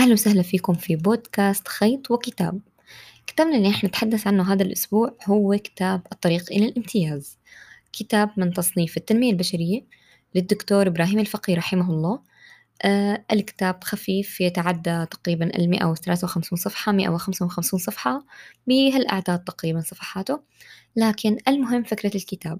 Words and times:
أهلا 0.00 0.12
وسهلا 0.12 0.42
فيكم 0.42 0.74
في 0.74 0.96
بودكاست 0.96 1.68
خيط 1.68 2.10
وكتاب. 2.10 2.60
كتابنا 3.26 3.56
اللي 3.56 3.70
إحنا 3.70 3.88
نتحدث 3.88 4.26
عنه 4.26 4.52
هذا 4.52 4.62
الأسبوع 4.62 5.16
هو 5.26 5.56
كتاب 5.64 6.02
الطريق 6.12 6.44
إلى 6.52 6.66
الامتياز. 6.66 7.38
كتاب 7.92 8.30
من 8.36 8.52
تصنيف 8.52 8.96
التنمية 8.96 9.30
البشرية 9.30 9.80
للدكتور 10.34 10.86
إبراهيم 10.86 11.18
الفقي 11.18 11.54
رحمه 11.54 11.90
الله. 11.90 12.20
آه 12.84 13.24
الكتاب 13.32 13.84
خفيف 13.84 14.40
يتعدى 14.40 15.06
تقريبا 15.10 15.56
المئة 15.58 15.84
وثلاثة 15.86 16.24
وخمسون 16.24 16.58
صفحة 16.58 16.92
مئة 16.92 17.08
وخمسة 17.08 17.46
وخمسون 17.46 17.80
صفحة. 17.80 18.24
بهالأعداد 18.66 19.44
تقريبا 19.44 19.80
صفحاته. 19.80 20.40
لكن 20.96 21.36
المهم 21.48 21.82
فكرة 21.82 22.16
الكتاب. 22.16 22.58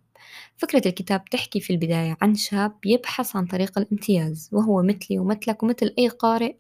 فكرة 0.56 0.88
الكتاب 0.88 1.24
تحكي 1.24 1.60
في 1.60 1.72
البداية 1.72 2.16
عن 2.22 2.34
شاب 2.34 2.72
يبحث 2.84 3.36
عن 3.36 3.46
طريق 3.46 3.78
الامتياز 3.78 4.48
وهو 4.52 4.82
مثلي 4.82 5.18
ومثلك 5.18 5.62
ومثل 5.62 5.94
أي 5.98 6.08
قارئ 6.08 6.54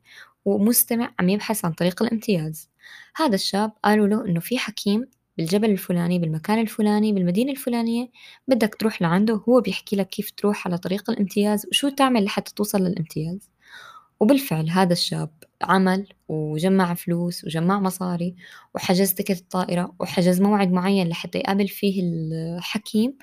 ومستمع 0.44 1.14
عم 1.20 1.28
يبحث 1.28 1.64
عن 1.64 1.72
طريق 1.72 2.02
الامتياز. 2.02 2.70
هذا 3.16 3.34
الشاب 3.34 3.72
قالوا 3.84 4.06
له 4.06 4.24
إنه 4.26 4.40
في 4.40 4.58
حكيم 4.58 5.06
بالجبل 5.38 5.70
الفلاني 5.70 6.18
بالمكان 6.18 6.58
الفلاني 6.58 7.12
بالمدينة 7.12 7.52
الفلانية 7.52 8.10
بدك 8.48 8.74
تروح 8.74 9.02
لعنده 9.02 9.42
هو 9.48 9.60
بيحكي 9.60 9.96
لك 9.96 10.08
كيف 10.08 10.30
تروح 10.30 10.66
على 10.66 10.78
طريق 10.78 11.10
الامتياز 11.10 11.66
وشو 11.66 11.88
تعمل 11.88 12.24
لحتى 12.24 12.54
توصل 12.54 12.78
للامتياز. 12.78 13.50
وبالفعل 14.20 14.70
هذا 14.70 14.92
الشاب 14.92 15.30
عمل 15.62 16.08
وجمع 16.28 16.94
فلوس 16.94 17.44
وجمع 17.44 17.80
مصاري 17.80 18.36
وحجز 18.74 19.14
تكت 19.14 19.38
الطائرة 19.38 19.94
وحجز 20.00 20.40
موعد 20.40 20.72
معين 20.72 21.08
لحتى 21.08 21.38
يقابل 21.38 21.68
فيه 21.68 22.02
الحكيم. 22.02 23.18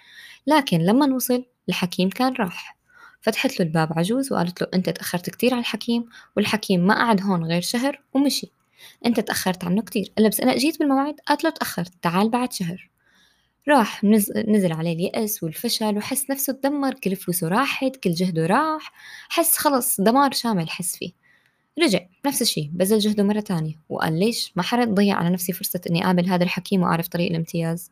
لكن 0.47 0.79
لما 0.79 1.15
وصل 1.15 1.45
الحكيم 1.69 2.09
كان 2.09 2.33
راح. 2.33 2.78
فتحت 3.21 3.59
له 3.59 3.65
الباب 3.65 3.99
عجوز 3.99 4.31
وقالت 4.31 4.61
له 4.61 4.67
أنت 4.73 4.89
تأخرت 4.89 5.29
كتير 5.29 5.53
على 5.53 5.61
الحكيم 5.61 6.05
والحكيم 6.35 6.87
ما 6.87 6.93
قعد 6.93 7.21
هون 7.21 7.43
غير 7.43 7.61
شهر 7.61 8.01
ومشي. 8.13 8.51
أنت 9.05 9.19
تأخرت 9.19 9.63
عنه 9.63 9.81
كتير. 9.81 10.11
قال 10.17 10.29
بس 10.29 10.39
أنا 10.39 10.55
أجيت 10.55 10.79
بالموعد. 10.79 11.15
قالت 11.27 11.43
له 11.43 11.49
تأخرت. 11.49 11.93
تعال 12.01 12.29
بعد 12.29 12.53
شهر. 12.53 12.89
راح 13.69 14.03
نزل 14.47 14.73
عليه 14.73 14.93
اليأس 14.93 15.43
والفشل 15.43 15.97
وحس 15.97 16.29
نفسه 16.29 16.53
تدمر. 16.53 16.93
كل 16.93 17.15
فلوسه 17.15 17.47
راحت 17.47 17.95
كل 17.95 18.13
جهده 18.13 18.45
راح. 18.45 18.91
حس 19.29 19.57
خلص 19.57 20.01
دمار 20.01 20.31
شامل 20.31 20.69
حس 20.69 20.95
فيه. 20.95 21.11
رجع 21.83 21.99
نفس 22.25 22.41
الشيء 22.41 22.69
بذل 22.73 22.99
جهده 22.99 23.23
مرة 23.23 23.39
تانية 23.39 23.73
وقال 23.89 24.19
ليش 24.19 24.51
ما 24.55 24.63
حرد 24.63 24.93
ضيع 24.93 25.15
على 25.15 25.29
نفسي 25.29 25.53
فرصة 25.53 25.81
إني 25.89 26.03
أقابل 26.05 26.29
هذا 26.29 26.43
الحكيم 26.43 26.81
وأعرف 26.81 27.07
طريق 27.07 27.29
الامتياز. 27.29 27.91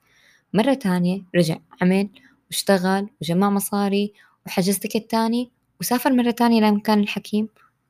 مرة 0.53 0.73
تانية 0.73 1.22
رجع 1.36 1.58
عمل 1.81 2.09
واشتغل 2.47 3.09
وجمع 3.22 3.50
مصاري 3.50 4.14
وحجز 4.48 4.80
تيكت 4.80 5.12
تاني 5.12 5.52
وسافر 5.80 6.14
مرة 6.14 6.31
تانية 6.31 6.62
لمكان 6.62 7.00
الحكيم 7.00 7.48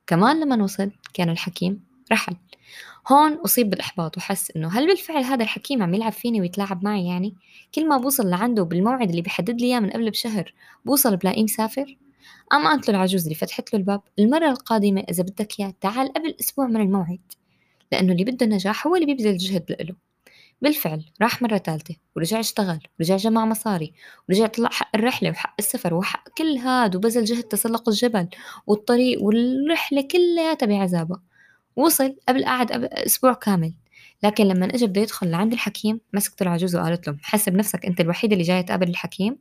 كمان 0.08 0.40
لما 0.40 0.64
وصل 0.64 0.92
كان 1.14 1.30
الحكيم 1.30 1.84
رحل 2.12 2.36
هون 3.12 3.34
أصيب 3.34 3.70
بالإحباط 3.70 4.18
وحس 4.18 4.52
إنه 4.56 4.68
هل 4.68 4.88
بالفعل 4.88 5.24
هذا 5.24 5.44
الحكيم 5.44 5.84
عم 5.84 5.94
يلعب 5.94 6.12
فيني 6.12 6.42
ويتلاعب 6.42 6.84
معي 6.84 7.08
يعني؟ 7.08 7.36
كل 7.76 7.88
ما 7.88 7.98
بوصل 7.98 8.30
لعنده 8.30 8.64
بالموعد 8.64 9.10
اللي 9.10 9.22
بيحدد 9.22 9.62
لي 9.62 9.68
إياه 9.68 9.80
من 9.80 9.90
قبل 9.90 10.10
بشهر 10.10 10.54
بوصل 10.86 11.18
بلاقيه 11.18 11.44
مسافر؟ 11.44 11.98
قام 12.52 12.68
قالت 12.68 12.90
له 12.90 12.96
العجوز 12.96 13.24
اللي 13.24 13.36
فتحت 13.36 13.74
له 13.74 13.80
الباب 13.80 14.02
المرة 14.20 14.50
القادمة 14.50 15.02
إذا 15.02 15.24
بدك 15.24 15.60
إياه 15.60 15.74
تعال 15.82 16.14
قبل 16.14 16.36
أسبوع 16.40 16.68
من 16.68 16.82
الموعد 16.82 17.20
لأنه 17.92 18.12
اللي 18.12 18.24
بده 18.24 18.46
النجاح 18.46 18.88
هو 18.88 18.96
اللي 18.96 19.06
بيبذل 19.06 19.38
جهد 19.38 19.66
لإله 19.70 20.07
بالفعل 20.62 21.06
راح 21.22 21.42
مرة 21.42 21.58
تالتة 21.58 21.96
ورجع 22.16 22.40
اشتغل 22.40 22.80
ورجع 23.00 23.16
جمع 23.18 23.46
مصاري 23.46 23.94
ورجع 24.30 24.48
طلع 24.48 24.70
حق 24.70 24.96
الرحلة 24.96 25.30
وحق 25.30 25.56
السفر 25.60 25.94
وحق 25.94 26.30
كل 26.38 26.58
هاد 26.58 26.96
وبذل 26.96 27.26
جهد 27.26 27.44
تسلق 27.44 27.90
الجبل 27.90 28.28
والطريق 28.68 29.24
والرحلة 29.24 30.02
كلها 30.02 30.54
بعذابها 30.54 31.22
وصل 31.76 32.16
قبل 32.30 32.46
قعد 32.46 32.72
أسبوع 32.72 33.34
كامل. 33.34 33.74
لكن 34.24 34.44
لما 34.46 34.66
اجى 34.66 34.88
بده 34.88 35.02
يدخل 35.02 35.30
لعند 35.30 35.54
الحكيم 35.54 36.00
مسكته 36.14 36.44
العجوز 36.44 36.76
وقالت 36.76 37.08
له 37.08 37.18
حسب 37.22 37.56
نفسك 37.56 37.86
أنت 37.86 38.02
الوحيد 38.02 38.32
اللي 38.32 38.44
جاي 38.44 38.64
تقابل 38.64 38.90
الحكيم؟ 38.90 39.38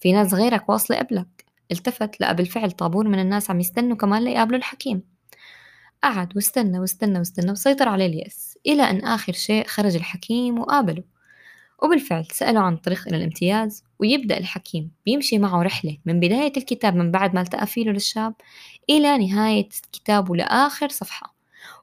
في 0.00 0.12
ناس 0.12 0.34
غيرك 0.34 0.68
واصلة 0.68 0.98
قبلك. 0.98 1.44
التفت 1.72 2.20
لقى 2.20 2.36
بالفعل 2.36 2.70
طابور 2.70 3.08
من 3.08 3.18
الناس 3.18 3.50
عم 3.50 3.60
يستنوا 3.60 3.96
كمان 3.96 4.24
ليقابلوا 4.24 4.58
الحكيم. 4.58 5.02
قعد 6.02 6.36
واستنى 6.36 6.78
واستنى 6.78 7.18
واستنى 7.18 7.50
وسيطر 7.50 7.88
عليه 7.88 8.06
اليأس. 8.06 8.47
إلى 8.66 8.82
أن 8.82 9.04
آخر 9.04 9.32
شيء 9.32 9.66
خرج 9.66 9.96
الحكيم 9.96 10.58
وقابله 10.58 11.02
وبالفعل 11.82 12.26
سأله 12.32 12.60
عن 12.60 12.74
الطريق 12.74 13.08
إلى 13.08 13.16
الامتياز 13.16 13.84
ويبدأ 13.98 14.38
الحكيم 14.38 14.90
بيمشي 15.06 15.38
معه 15.38 15.62
رحلة 15.62 15.98
من 16.04 16.20
بداية 16.20 16.52
الكتاب 16.56 16.96
من 16.96 17.10
بعد 17.10 17.34
ما 17.34 17.40
التقى 17.40 17.66
فيه 17.66 17.84
للشاب 17.84 18.34
إلى 18.90 19.18
نهاية 19.18 19.68
كتابه 19.92 20.36
لآخر 20.36 20.88
صفحة. 20.88 21.34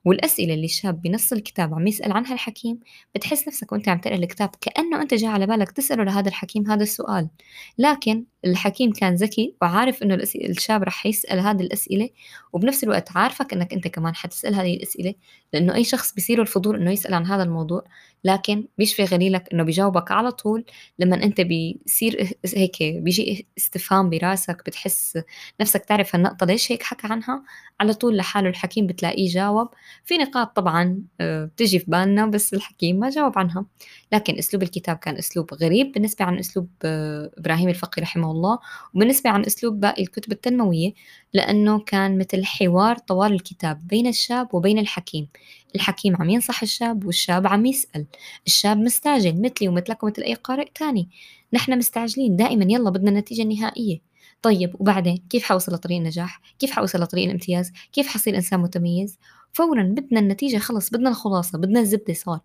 والأسئلة 0.05 0.53
اللي 0.53 0.65
الشاب 0.65 1.01
بنص 1.01 1.33
الكتاب 1.33 1.73
عم 1.73 1.87
يسأل 1.87 2.11
عنها 2.11 2.33
الحكيم 2.33 2.79
بتحس 3.15 3.47
نفسك 3.47 3.71
وأنت 3.71 3.89
عم 3.89 3.97
تقرأ 3.97 4.15
الكتاب 4.15 4.49
كأنه 4.61 5.01
أنت 5.01 5.13
جاي 5.13 5.29
على 5.29 5.47
بالك 5.47 5.71
تسأله 5.71 6.03
لهذا 6.03 6.29
الحكيم 6.29 6.71
هذا 6.71 6.83
السؤال. 6.83 7.29
لكن 7.77 8.25
الحكيم 8.45 8.91
كان 8.91 9.15
ذكي 9.15 9.55
وعارف 9.61 10.03
إنه 10.03 10.15
الشاب 10.35 10.83
رح 10.83 11.05
يسأل 11.05 11.39
هذه 11.39 11.61
الأسئلة 11.61 12.09
وبنفس 12.53 12.83
الوقت 12.83 13.17
عارفك 13.17 13.53
إنك 13.53 13.73
أنت 13.73 13.87
كمان 13.87 14.15
حتسأل 14.15 14.55
هذه 14.55 14.73
الأسئلة 14.73 15.15
لأنه 15.53 15.75
أي 15.75 15.83
شخص 15.83 16.13
بيصيره 16.13 16.41
الفضول 16.41 16.75
إنه 16.75 16.91
يسأل 16.91 17.13
عن 17.13 17.25
هذا 17.25 17.43
الموضوع 17.43 17.83
لكن 18.23 18.67
بيشفي 18.77 19.03
غليلك 19.03 19.53
إنه 19.53 19.63
بيجاوبك 19.63 20.11
على 20.11 20.31
طول. 20.31 20.65
لما 20.99 21.23
أنت 21.23 21.41
بيصير 21.41 22.31
هيك 22.55 22.83
بيجي 22.83 23.47
استفهام 23.57 24.09
براسك 24.09 24.65
بتحس 24.65 25.19
نفسك 25.61 25.85
تعرف 25.85 26.15
هالنقطة 26.15 26.45
ليش 26.45 26.71
هيك 26.71 26.83
حكى 26.83 27.07
عنها؟ 27.07 27.43
على 27.79 27.93
طول 27.93 28.17
لحاله 28.17 28.49
الحكيم 28.49 28.87
بتلاقيه 28.87 29.29
جاوب. 29.29 29.67
في 30.03 30.17
نقاط 30.17 30.55
طبعا 30.55 31.03
آه، 31.21 31.45
بتجي 31.45 31.79
في 31.79 31.85
بالنا 31.87 32.25
بس 32.25 32.53
الحكيم 32.53 32.99
ما 32.99 33.09
جاوب 33.09 33.39
عنها. 33.39 33.65
لكن 34.11 34.37
أسلوب 34.37 34.63
الكتاب 34.63 34.97
كان 34.97 35.17
أسلوب 35.17 35.53
غريب 35.53 35.91
بالنسبة 35.91 36.25
عن 36.25 36.39
أسلوب 36.39 36.69
آه، 36.83 37.31
إبراهيم 37.37 37.69
الفقي 37.69 38.01
رحمه 38.01 38.31
الله 38.31 38.59
وبالنسبة 38.93 39.29
عن 39.29 39.45
أسلوب 39.45 39.79
باقي 39.79 40.03
الكتب 40.03 40.31
التنموية 40.31 40.93
لأنه 41.33 41.79
كان 41.79 42.17
مثل 42.17 42.45
حوار 42.45 42.97
طوال 42.97 43.33
الكتاب 43.33 43.87
بين 43.87 44.07
الشاب 44.07 44.53
وبين 44.53 44.79
الحكيم. 44.79 45.27
الحكيم 45.75 46.15
عم 46.15 46.29
ينصح 46.29 46.61
الشاب 46.61 47.05
والشاب 47.05 47.47
عم 47.47 47.65
يسأل. 47.65 48.05
الشاب 48.47 48.77
مستعجل 48.77 49.41
مثلي 49.41 49.67
ومثلك 49.67 50.03
ومثل 50.03 50.21
أي 50.21 50.33
قارئ 50.33 50.69
تاني. 50.75 51.09
نحن 51.53 51.77
مستعجلين 51.77 52.35
دائما 52.35 52.65
يلا 52.69 52.89
بدنا 52.89 53.09
النتيجة 53.09 53.41
النهائية 53.41 54.15
طيب 54.41 54.75
وبعدين 54.79 55.23
كيف 55.29 55.43
حوصل 55.43 55.73
لطريق 55.73 55.97
النجاح؟ 55.97 56.41
كيف 56.59 56.71
حوصل 56.71 56.99
لطريق 57.01 57.25
الامتياز؟ 57.25 57.71
كيف 57.93 58.07
حصير 58.07 58.35
إنسان 58.35 58.59
متميز؟ 58.59 59.19
فورا 59.55 59.83
بدنا 59.83 60.19
النتيجة 60.19 60.57
خلص 60.57 60.89
بدنا 60.89 61.09
الخلاصة 61.09 61.57
بدنا 61.57 61.79
الزبدة 61.79 62.13
صار. 62.13 62.39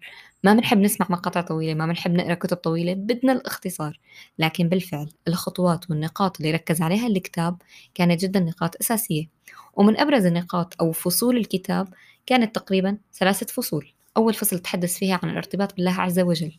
ما 0.44 0.54
بنحب 0.54 0.78
نسمع 0.78 1.06
مقاطع 1.10 1.41
طويلة 1.41 1.75
ما 1.75 1.87
بنحب 1.87 2.12
نقرأ 2.12 2.34
كتب 2.34 2.56
طويلة 2.56 2.94
بدنا 2.94 3.32
الاختصار. 3.32 4.00
لكن 4.38 4.69
بالفعل 4.69 5.09
الخطوات 5.28 5.91
والنقاط 5.91 6.41
اللي 6.41 6.53
ركز 6.53 6.82
عليها 6.82 7.06
الكتاب 7.06 7.62
كانت 7.94 8.20
جدا 8.20 8.41
نقاط 8.41 8.76
أساسية. 8.81 9.28
ومن 9.75 10.00
أبرز 10.00 10.26
النقاط 10.26 10.75
أو 10.81 10.93
فصول 10.93 11.37
الكتاب 11.37 11.88
كانت 12.26 12.54
تقريبا 12.54 12.99
ثلاثة 13.15 13.47
فصول. 13.47 13.93
أول 14.16 14.34
فصل 14.34 14.59
تحدث 14.59 14.99
فيها 14.99 15.20
عن 15.22 15.31
الارتباط 15.31 15.76
بالله 15.76 16.00
عز 16.00 16.20
وجل. 16.20 16.53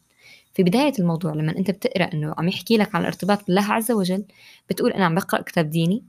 في 0.54 0.64
بداية 0.64 0.94
الموضوع 1.00 1.34
لما 1.34 1.58
أنت 1.58 1.72
بتقرأ 1.72 2.10
إنه 2.14 2.36
عم 2.38 2.48
يحكي 2.48 2.78
لك 2.78 2.96
عن 2.96 3.02
الارتباط 3.02 3.48
بالله 3.48 3.74
عز 3.74 3.92
وجل 3.92 4.26
بتقول 4.70 4.92
أنا 4.92 5.06
عم 5.06 5.16
بقرأ 5.16 5.42
كتاب 5.42 5.70
ديني 5.70 6.04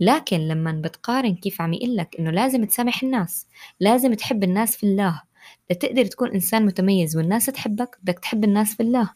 لكن 0.00 0.38
لما 0.38 0.72
بتقارن 0.72 1.34
كيف 1.34 1.60
عم 1.60 1.72
يقول 1.72 1.96
لك 1.96 2.16
إنه 2.18 2.30
لازم 2.30 2.64
تسامح 2.64 3.02
الناس 3.02 3.46
لازم 3.80 4.14
تحب 4.14 4.44
الناس 4.44 4.76
في 4.76 4.86
الله. 4.86 5.22
لتقدر 5.70 6.04
تكون 6.04 6.30
إنسان 6.30 6.66
متميز 6.66 7.16
والناس 7.16 7.46
تحبك 7.46 7.98
بدك 8.02 8.18
تحب 8.18 8.44
الناس 8.44 8.74
في 8.74 8.82
الله. 8.82 9.10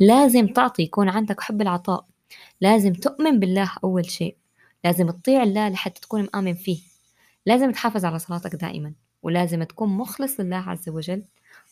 لازم 0.00 0.46
تعطي 0.46 0.82
يكون 0.82 1.08
عندك 1.08 1.40
حب 1.40 1.62
العطاء. 1.62 2.04
لازم 2.60 2.92
تؤمن 2.92 3.40
بالله 3.40 3.72
أول 3.84 4.10
شيء. 4.10 4.36
لازم 4.84 5.10
تطيع 5.10 5.42
الله 5.42 5.68
لحتى 5.68 6.00
تكون 6.00 6.28
مآمن 6.34 6.54
فيه. 6.54 6.78
لازم 7.46 7.70
تحافظ 7.72 8.04
على 8.04 8.18
صلاتك 8.18 8.54
دائما. 8.54 8.92
ولازم 9.22 9.62
تكون 9.62 9.88
مخلص 9.88 10.40
لله 10.40 10.56
عز 10.56 10.88
وجل. 10.88 11.24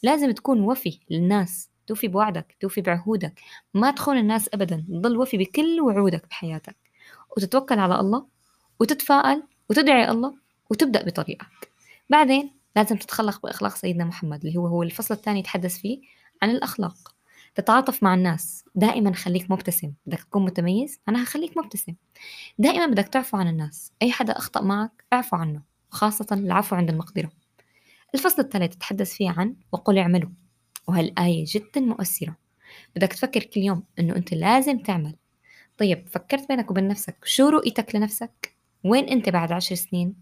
لازم 0.02 0.30
تكون 0.30 0.60
وفي 0.60 0.98
للناس. 1.10 1.70
توفي 1.86 2.08
بوعدك 2.08 2.56
توفي 2.60 2.80
بعهودك. 2.80 3.40
ما 3.74 3.90
تخون 3.90 4.18
الناس 4.18 4.48
أبدا. 4.54 4.86
تضل 4.88 5.16
وفي 5.16 5.36
بكل 5.36 5.80
وعودك 5.80 6.28
بحياتك. 6.28 6.76
وتتوكل 7.36 7.78
على 7.78 8.00
الله. 8.00 8.26
وتتفائل 8.80 9.42
وتدعي 9.70 10.10
الله 10.10 10.34
وتبدأ 10.70 11.04
بطريقك. 11.04 11.72
بعدين 12.10 12.50
لازم 12.76 12.96
تتخلق 12.96 13.42
بأخلاق 13.42 13.76
سيدنا 13.76 14.04
محمد 14.04 14.44
اللي 14.44 14.58
هو 14.58 14.66
هو 14.66 14.82
الفصل 14.82 15.14
الثاني 15.14 15.38
يتحدث 15.38 15.78
فيه 15.78 16.00
عن 16.42 16.50
الأخلاق. 16.50 17.14
تتعاطف 17.54 18.02
مع 18.02 18.14
الناس. 18.14 18.64
دائما 18.74 19.12
خليك 19.12 19.50
مبتسم. 19.50 19.92
بدك 20.06 20.20
تكون 20.20 20.44
متميز 20.44 21.00
أنا 21.08 21.22
هخليك 21.22 21.56
مبتسم. 21.56 21.94
دائما 22.58 22.86
بدك 22.86 23.08
تعفو 23.08 23.36
عن 23.36 23.48
الناس. 23.48 23.92
أي 24.02 24.12
حدا 24.12 24.38
أخطأ 24.38 24.60
معك 24.60 25.04
اعفو 25.12 25.36
عنه 25.36 25.62
وخاصة 25.92 26.26
العفو 26.32 26.76
عند 26.76 26.90
المقدرة. 26.90 27.30
الفصل 28.14 28.42
الثالث 28.42 28.76
تتحدث 28.76 29.14
فيه 29.14 29.30
عن 29.30 29.56
وقل 29.72 29.98
اعملوا 29.98 30.30
وهالآية 30.88 31.44
جدا 31.48 31.80
مؤثرة. 31.80 32.36
بدك 32.96 33.12
تفكر 33.12 33.42
كل 33.42 33.60
يوم 33.60 33.82
إنه 33.98 34.16
أنت 34.16 34.34
لازم 34.34 34.78
تعمل. 34.78 35.16
طيب 35.78 36.08
فكرت 36.08 36.48
بينك 36.48 36.70
وبين 36.70 36.88
نفسك 36.88 37.16
شو 37.24 37.48
رؤيتك 37.48 37.94
لنفسك؟ 37.94 38.54
وين 38.84 39.08
أنت 39.08 39.28
بعد 39.28 39.52
عشر 39.52 39.74
سنين؟ 39.74 40.14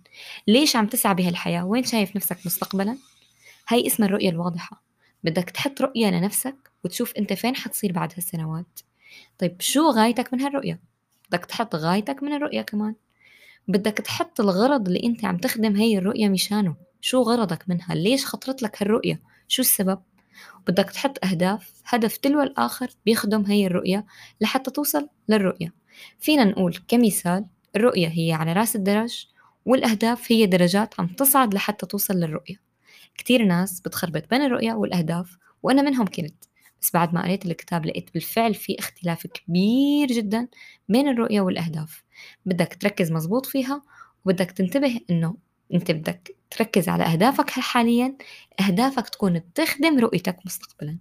ليش 0.49 0.77
عم 0.77 0.87
تسعى 0.87 1.15
بهالحياة؟ 1.15 1.67
وين 1.67 1.85
شايف 1.85 2.17
نفسك 2.17 2.37
مستقبلا؟ 2.47 2.97
هاي 3.69 3.87
اسمها 3.87 4.09
الرؤية 4.09 4.31
الواضحة. 4.31 4.83
بدك 5.25 5.51
تحط 5.51 5.81
رؤية 5.81 6.11
لنفسك 6.11 6.57
وتشوف 6.85 7.13
أنت 7.19 7.33
فين 7.33 7.57
حتصير 7.57 7.93
بعد 7.93 8.13
هالسنوات. 8.17 8.81
طيب 9.39 9.61
شو 9.61 9.91
غايتك 9.91 10.35
من 10.35 10.41
هالرؤية؟ 10.41 10.81
بدك 11.29 11.45
تحط 11.45 11.77
غايتك 11.77 12.23
من 12.23 12.33
الرؤية 12.33 12.63
كمان. 12.63 12.95
بدك 13.69 13.99
تحط 13.99 14.41
الغرض 14.41 14.87
اللي 14.87 15.03
أنت 15.05 15.25
عم 15.25 15.37
تخدم 15.37 15.77
هي 15.77 15.99
الرؤية 15.99 16.29
مشانه. 16.29 16.77
شو 17.01 17.23
غرضك 17.23 17.65
منها؟ 17.69 17.95
ليش 17.95 18.27
خطرت 18.27 18.63
لك 18.63 18.83
هالرؤية؟ 18.83 19.21
شو 19.49 19.63
السبب؟ 19.63 19.99
بدك 20.69 20.91
تحط 20.91 21.25
أهداف 21.25 21.73
هدف 21.85 22.17
تلو 22.17 22.43
الآخر 22.43 22.91
بيخدم 23.07 23.45
هي 23.47 23.67
الرؤية 23.67 24.07
لحتى 24.41 24.71
توصل 24.71 25.09
للرؤية. 25.29 25.73
فينا 26.19 26.45
نقول 26.45 26.79
كمثال 26.89 27.45
الرؤية 27.77 28.09
هي 28.09 28.33
على 28.33 28.53
رأس 28.53 28.77
الدرج 28.77 29.27
والأهداف 29.67 30.33
هي 30.33 30.47
درجات 30.47 31.01
عم 31.01 31.07
تصعد 31.07 31.55
لحتى 31.55 31.87
توصل 31.87 32.15
للرؤية. 32.15 32.57
كتير 33.19 33.45
ناس 33.45 33.81
بتخربط 33.81 34.31
بين 34.31 34.43
الرؤية 34.43 34.73
والأهداف 34.73 35.37
وأنا 35.63 35.83
منهم 35.83 36.07
كنت 36.07 36.45
بس 36.83 36.91
بعد 36.95 37.15
ما 37.15 37.23
قريت 37.23 37.47
الكتاب 37.47 37.87
لقيت 37.87 38.11
بالفعل 38.15 38.55
في 38.55 38.77
اختلاف 38.79 39.27
كبير 39.27 40.09
جدا 40.09 40.49
بين 40.89 41.09
الرؤية 41.09 41.41
والأهداف. 41.41 42.05
بدك 42.47 42.75
تركز 42.81 43.13
مزبوط 43.13 43.47
فيها 43.47 43.83
وبدك 44.25 44.51
تنتبه 44.51 45.01
إنه 45.11 45.37
أنت 45.75 45.91
بدك 45.91 46.37
تركز 46.51 46.89
على 46.89 47.05
أهدافك 47.05 47.51
حاليا 47.51 48.17
أهدافك 48.61 49.09
تكون 49.09 49.39
بتخدم 49.39 49.99
رؤيتك 49.99 50.37
مستقبلا. 50.47 50.99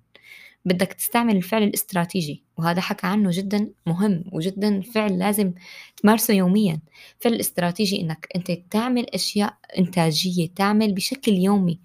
بدك 0.65 0.93
تستعمل 0.93 1.35
الفعل 1.35 1.63
الاستراتيجي 1.63 2.43
وهذا 2.57 2.81
حكى 2.81 3.07
عنه 3.07 3.29
جدا 3.33 3.69
مهم 3.85 4.23
وجدا 4.31 4.81
فعل 4.81 5.19
لازم 5.19 5.53
تمارسه 5.97 6.33
يوميا. 6.33 6.79
فعل 7.19 7.33
الاستراتيجي 7.33 8.01
إنك 8.01 8.27
أنت 8.35 8.51
تعمل 8.51 9.05
أشياء 9.05 9.57
إنتاجية 9.77 10.49
تعمل 10.55 10.93
بشكل 10.93 11.31
يومي. 11.31 11.79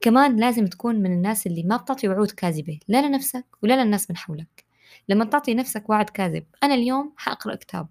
كمان 0.00 0.36
لازم 0.36 0.66
تكون 0.66 0.96
من 0.96 1.12
الناس 1.12 1.46
اللي 1.46 1.62
ما 1.62 1.76
بتعطي 1.76 2.08
وعود 2.08 2.30
كاذبة 2.30 2.78
لا 2.88 3.06
لنفسك 3.06 3.44
ولا 3.62 3.84
للناس 3.84 4.10
من 4.10 4.16
حولك. 4.16 4.64
لما 5.08 5.24
تعطي 5.24 5.54
نفسك 5.54 5.90
وعد 5.90 6.10
كاذب 6.10 6.44
أنا 6.62 6.74
اليوم 6.74 7.12
حأقرأ 7.16 7.54
كتاب. 7.54 7.88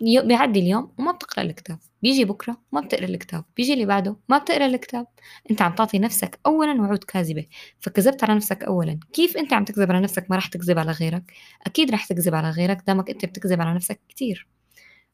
بيعدي 0.00 0.60
اليوم 0.60 0.92
وما 0.98 1.09
بتقرأ 1.20 1.44
الكتاب 1.44 1.78
بيجي 2.02 2.24
بكرة 2.24 2.56
ما 2.72 2.80
بتقرأ 2.80 3.04
الكتاب 3.04 3.44
بيجي 3.56 3.72
اللي 3.72 3.86
بعده 3.86 4.16
ما 4.28 4.38
بتقرأ 4.38 4.66
الكتاب. 4.66 5.06
انت 5.50 5.62
عم 5.62 5.74
تعطي 5.74 5.98
نفسك 5.98 6.40
اولا 6.46 6.80
وعود 6.82 7.04
كاذبة. 7.04 7.46
فكذبت 7.80 8.24
على 8.24 8.34
نفسك 8.34 8.62
اولا. 8.62 9.00
كيف 9.12 9.36
انت 9.36 9.52
عم 9.52 9.64
تكذب 9.64 9.92
على 9.92 10.00
نفسك 10.00 10.26
ما 10.30 10.36
راح 10.36 10.46
تكذب 10.46 10.78
على 10.78 10.92
غيرك؟ 10.92 11.32
أكيد 11.66 11.90
راح 11.90 12.06
تكذب 12.06 12.34
على 12.34 12.50
غيرك 12.50 12.82
دامك 12.86 13.10
انت 13.10 13.24
بتكذب 13.24 13.60
على 13.60 13.74
نفسك 13.74 14.00
كتير. 14.08 14.48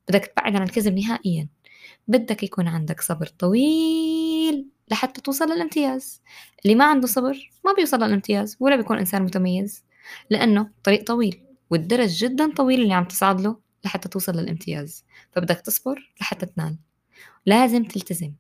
بدك 0.09 0.27
تبعد 0.27 0.57
عن 0.57 0.63
الكذب 0.63 0.95
نهائيا. 0.99 1.49
بدك 2.09 2.43
يكون 2.43 2.69
عندك 2.69 3.01
صبر 3.01 3.27
طويل 3.27 4.69
لحتى 4.91 5.21
توصل 5.21 5.45
للامتياز. 5.45 6.23
اللي 6.65 6.75
ما 6.75 6.85
عنده 6.85 7.07
صبر 7.07 7.51
ما 7.65 7.73
بيوصل 7.73 7.97
للامتياز 7.97 8.57
ولا 8.61 8.77
بيكون 8.77 8.99
إنسان 8.99 9.23
متميز. 9.23 9.85
لأنه 10.31 10.71
طريق 10.85 11.05
طويل 11.05 11.43
والدرج 11.71 12.09
جدا 12.09 12.53
طويل 12.53 12.83
اللي 12.83 12.95
عم 12.95 13.05
تصعد 13.05 13.41
له. 13.41 13.66
لحتى 13.85 14.09
توصل 14.09 14.33
للامتياز 14.33 15.05
فبدك 15.33 15.61
تصبر 15.61 16.13
لحتى 16.21 16.47
تنال. 16.47 16.79
لازم 17.47 17.85
تلتزم. 17.85 18.35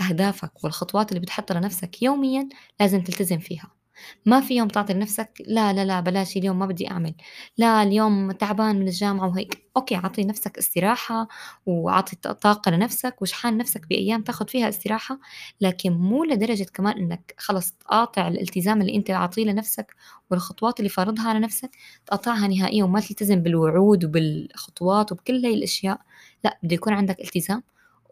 أهدافك 0.00 0.64
والخطوات 0.64 1.08
اللي 1.08 1.20
بتحطها 1.20 1.60
لنفسك 1.60 2.02
يوميا 2.02 2.48
لازم 2.80 3.02
تلتزم 3.04 3.38
فيها. 3.38 3.81
ما 4.26 4.40
في 4.40 4.56
يوم 4.56 4.68
تعطي 4.68 4.92
لنفسك 4.92 5.42
لا 5.46 5.72
لا 5.72 5.84
لا 5.84 6.00
بلاش 6.00 6.36
اليوم 6.36 6.58
ما 6.58 6.66
بدي 6.66 6.90
أعمل 6.90 7.14
لا 7.58 7.82
اليوم 7.82 8.32
تعبان 8.32 8.76
من 8.76 8.88
الجامعة 8.88 9.28
وهيك. 9.28 9.62
أوكي 9.76 9.94
عطي 9.94 10.24
نفسك 10.24 10.58
استراحة 10.58 11.28
وعطي 11.66 12.16
طاقة 12.16 12.70
لنفسك 12.70 13.22
وشحان 13.22 13.56
نفسك 13.58 13.86
بأيام 13.88 14.22
تاخد 14.22 14.50
فيها 14.50 14.68
استراحة 14.68 15.18
لكن 15.60 15.92
مو 15.92 16.24
لدرجة 16.24 16.66
كمان 16.74 16.98
إنك 16.98 17.34
خلص 17.38 17.70
تقاطع 17.72 18.28
الالتزام 18.28 18.80
اللي 18.80 18.96
أنت 18.96 19.10
عاطيه 19.10 19.44
لنفسك 19.44 19.94
والخطوات 20.30 20.78
اللي 20.80 20.88
فارضها 20.88 21.28
على 21.28 21.38
نفسك 21.38 21.70
تقطعها 22.06 22.48
نهائيا 22.48 22.84
وما 22.84 23.00
تلتزم 23.00 23.36
بالوعود 23.42 24.04
وبالخطوات 24.04 25.12
وبكل 25.12 25.44
هاي 25.46 25.54
الأشياء 25.54 26.00
لا 26.44 26.58
بده 26.62 26.74
يكون 26.74 26.92
عندك 26.92 27.20
التزام 27.20 27.62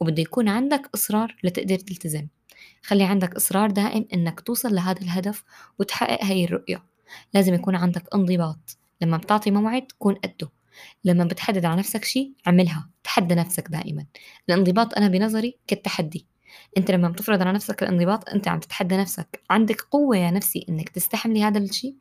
وبده 0.01 0.23
يكون 0.23 0.49
عندك 0.49 0.91
إصرار 0.95 1.37
لتقدر 1.45 1.77
تلتزم. 1.79 2.27
خلي 2.83 3.05
عندك 3.05 3.35
إصرار 3.35 3.71
دائم 3.71 4.09
إنك 4.15 4.41
توصل 4.41 4.75
لهذا 4.75 5.01
الهدف 5.01 5.45
وتحقق 5.79 6.25
هاي 6.25 6.45
الرؤية. 6.45 6.83
لازم 7.35 7.55
يكون 7.55 7.77
عندك 7.77 8.15
انضباط. 8.15 8.79
لما 9.01 9.17
بتعطي 9.17 9.51
موعد 9.51 9.87
تكون 9.87 10.15
قده. 10.15 10.51
لما 11.05 11.25
بتحدد 11.25 11.65
على 11.65 11.79
نفسك 11.79 12.05
شيء 12.05 12.33
اعملها 12.47 12.91
تحدى 13.05 13.35
نفسك 13.35 13.69
دائما. 13.69 14.07
الانضباط 14.49 14.95
أنا 14.95 15.09
بنظري 15.09 15.59
كالتحدي. 15.67 16.27
أنت 16.79 16.91
لما 16.91 17.09
بتفرض 17.09 17.43
على 17.43 17.53
نفسك 17.53 17.83
الانضباط 17.83 18.29
أنت 18.29 18.49
عم 18.49 18.61
تتحدى 18.61 18.97
نفسك. 18.97 19.43
عندك 19.51 19.81
قوة 19.81 20.17
يا 20.17 20.31
نفسي 20.31 20.67
إنك 20.69 20.89
تستحملي 20.89 21.43
هذا 21.45 21.59
الشيء؟ 21.59 21.95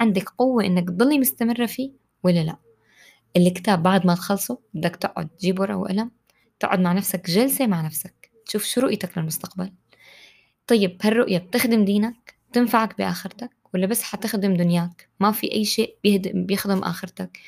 عندك 0.00 0.28
قوة 0.28 0.64
إنك 0.64 0.88
تضلي 0.88 1.18
مستمرة 1.18 1.66
فيه 1.66 1.92
ولا 2.22 2.44
لا؟ 2.44 2.56
الكتاب 3.36 3.82
بعد 3.82 4.06
ما 4.06 4.14
تخلصه 4.14 4.58
بدك 4.74 4.96
تقعد 4.96 5.28
تجيب 5.28 5.60
ورقة 5.60 5.76
وقلم 5.76 6.10
تقعد 6.60 6.80
مع 6.80 6.92
نفسك 6.92 7.30
جلسة 7.30 7.66
مع 7.66 7.80
نفسك. 7.80 8.30
تشوف 8.46 8.64
شو 8.64 8.80
رؤيتك 8.80 9.18
للمستقبل. 9.18 9.72
طيب 10.66 10.98
هالرؤية 11.02 11.38
بتخدم 11.38 11.84
دينك 11.84 12.34
تنفعك 12.52 12.98
بآخرتك؟ 12.98 13.50
ولا 13.74 13.86
بس 13.86 14.02
حتخدم 14.02 14.54
دنياك؟ 14.56 15.08
ما 15.20 15.32
في 15.32 15.52
أي 15.52 15.64
شيء 15.64 15.96
بيخدم 16.34 16.78
آخرتك. 16.78 17.38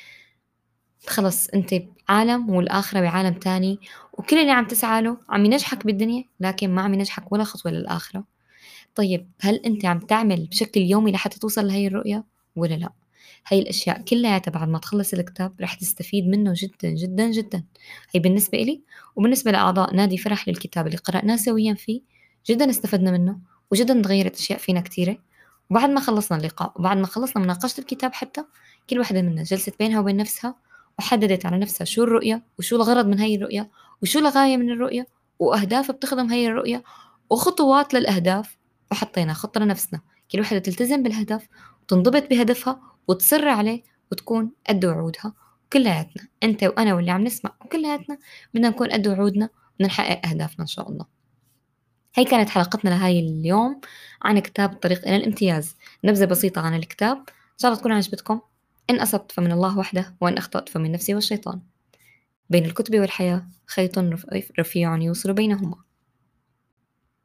خلص 1.07 1.47
أنت 1.47 1.75
بعالم 2.09 2.49
والآخرة 2.49 3.01
بعالم 3.01 3.33
تاني 3.33 3.79
وكل 4.13 4.37
اللي 4.37 4.51
عم 4.51 4.67
تسعى 4.67 5.01
له 5.01 5.17
عم 5.29 5.45
ينجحك 5.45 5.85
بالدنيا 5.85 6.23
لكن 6.39 6.69
ما 6.69 6.81
عم 6.81 6.93
ينجحك 6.93 7.31
ولا 7.31 7.43
خطوة 7.43 7.71
للآخرة. 7.71 8.23
طيب 8.95 9.29
هل 9.39 9.55
أنت 9.55 9.85
عم 9.85 9.99
تعمل 9.99 10.47
بشكل 10.47 10.81
يومي 10.81 11.11
لحتى 11.11 11.39
توصل 11.39 11.67
لهي 11.67 11.87
الرؤية؟ 11.87 12.23
ولا 12.55 12.73
لا؟ 12.73 12.89
هاي 13.47 13.59
الأشياء 13.59 14.01
كلها 14.01 14.41
بعد 14.47 14.69
ما 14.69 14.79
تخلص 14.79 15.13
الكتاب 15.13 15.53
رح 15.61 15.73
تستفيد 15.73 16.27
منه 16.27 16.53
جدا 16.55 16.89
جدا 16.89 17.31
جدا. 17.31 17.63
هي 18.11 18.19
بالنسبة 18.19 18.57
إلي 18.57 18.81
وبالنسبة 19.15 19.51
لأعضاء 19.51 19.95
نادي 19.95 20.17
فرح 20.17 20.47
للكتاب 20.47 20.87
اللي 20.87 20.97
قرأناه 20.97 21.35
سويا 21.35 21.73
فيه 21.73 22.16
جدا 22.49 22.69
استفدنا 22.69 23.11
منه 23.11 23.39
وجدا 23.71 24.01
تغيرت 24.01 24.35
أشياء 24.35 24.59
فينا 24.59 24.81
كثيرة 24.81 25.17
وبعد 25.69 25.89
ما 25.89 25.99
خلصنا 25.99 26.37
اللقاء 26.37 26.73
وبعد 26.75 26.97
ما 26.97 27.07
خلصنا 27.07 27.43
مناقشة 27.43 27.79
الكتاب 27.79 28.13
حتى 28.13 28.43
كل 28.89 28.99
واحدة 28.99 29.21
منا 29.21 29.43
جلست 29.43 29.79
بينها 29.79 29.99
وبين 29.99 30.17
نفسها 30.17 30.55
وحددت 30.99 31.45
على 31.45 31.57
نفسها 31.57 31.85
شو 31.85 32.03
الرؤية 32.03 32.43
وشو 32.59 32.75
الغرض 32.75 33.05
من 33.05 33.19
هاي 33.19 33.35
الرؤية 33.35 33.69
وشو 34.01 34.19
الغاية 34.19 34.57
من 34.57 34.71
الرؤية 34.71 35.07
وأهداف 35.39 35.91
بتخدم 35.91 36.27
هاي 36.27 36.47
الرؤية 36.47 36.83
وخطوات 37.29 37.93
للأهداف. 37.93 38.57
وحطينا 38.91 39.33
خطة 39.33 39.59
لنفسنا. 39.59 40.01
كل 40.31 40.39
وحدة 40.39 40.59
تلتزم 40.59 41.03
بالهدف 41.03 41.47
وتنضبط 41.83 42.29
بهدفها 42.29 42.81
وتصر 43.07 43.47
عليه 43.47 43.83
وتكون 44.11 44.51
قد 44.69 44.85
وعودها. 44.85 45.33
كلياتنا 45.73 46.27
أنت 46.43 46.63
وأنا 46.63 46.93
واللي 46.93 47.11
عم 47.11 47.23
نسمع 47.23 47.51
وكلياتنا 47.65 48.17
بدنا 48.53 48.69
نكون 48.69 48.91
قد 48.91 49.07
وعودنا 49.07 49.49
بدنا 49.75 49.87
نحقق 49.87 50.25
أهدافنا 50.27 50.61
إن 50.61 50.67
شاء 50.67 50.89
الله. 50.89 51.16
هي 52.17 52.25
كانت 52.25 52.49
حلقتنا 52.49 52.89
لهاي 52.89 53.19
اليوم 53.19 53.81
عن 54.21 54.39
كتاب 54.39 54.73
الطريق 54.73 55.07
إلى 55.07 55.15
الامتياز. 55.15 55.75
نبذة 56.03 56.25
بسيطة 56.25 56.61
عن 56.61 56.75
الكتاب. 56.75 57.17
إن 57.17 57.57
شاء 57.57 57.71
الله 57.71 57.79
تكون 57.79 57.91
عجبتكم. 57.91 58.41
إن 58.89 58.99
أصبت 58.99 59.31
فمن 59.31 59.51
الله 59.51 59.77
وحده 59.77 60.15
وإن 60.21 60.37
أخطأت 60.37 60.69
فمن 60.69 60.91
نفسي 60.91 61.15
والشيطان. 61.15 61.61
بين 62.49 62.65
الكتب 62.65 62.99
والحياة 62.99 63.47
خيط 63.65 63.99
رفيع 64.59 64.97
يوصل 64.97 65.33
بينهما. 65.33 65.86